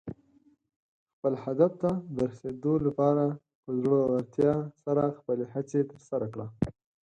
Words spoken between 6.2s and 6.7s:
کړه.